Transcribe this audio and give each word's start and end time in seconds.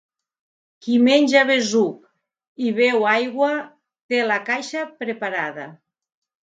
Qui 0.85 0.95
menja 1.07 1.43
besuc 1.49 2.09
i 2.69 2.73
beu 2.81 3.07
aigua 3.13 3.53
té 3.63 4.27
la 4.35 4.43
caixa 4.53 4.89
preparada. 5.07 5.73